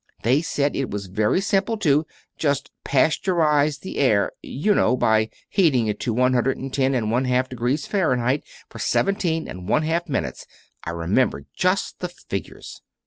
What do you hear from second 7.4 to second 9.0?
degrees Fahrenheit for